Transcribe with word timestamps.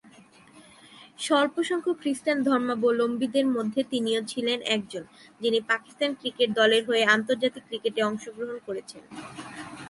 স্বল্পসংখ্যক 1.19 1.97
খ্রিস্টান 2.01 2.37
ধর্মাবলম্বীদের 2.43 3.45
মধ্যে 3.47 3.81
তিনিও 3.83 4.21
ছিলেন 4.27 4.59
একজন, 4.75 5.03
যিনি 5.41 5.59
পাকিস্তান 5.71 6.11
ক্রিকেট 6.19 6.49
দলের 6.59 6.83
হয়ে 6.85 7.03
আন্তর্জাতিক 7.15 7.63
ক্রিকেটে 7.67 8.01
অংশগ্রহণ 8.03 8.57
করেছেন। 8.67 9.01